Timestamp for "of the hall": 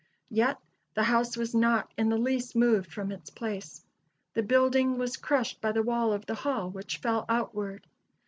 6.11-6.71